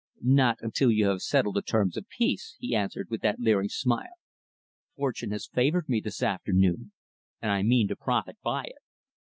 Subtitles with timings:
[0.23, 4.15] "Not until you have settled the terms of peace," he answered with that leering smile.
[4.95, 6.91] "Fortune has favored me, this afternoon,
[7.39, 8.81] and I mean to profit by it."